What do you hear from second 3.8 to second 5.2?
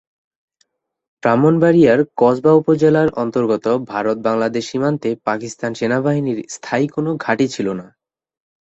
ভারত-বাংলাদেশ সীমান্তে